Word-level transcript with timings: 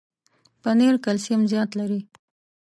پنېر 0.61 0.95
کلسیم 1.05 1.41
زیات 1.51 1.71
لري. 1.79 1.99